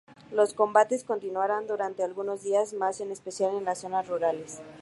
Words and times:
Los 0.31 0.55
combates 0.55 1.03
continuarían 1.03 1.67
durante 1.67 2.01
algunos 2.03 2.41
días 2.41 2.73
más, 2.73 3.01
en 3.01 3.11
especial 3.11 3.55
en 3.55 3.65
las 3.65 3.81
zonas 3.81 4.07
rurales. 4.07 4.59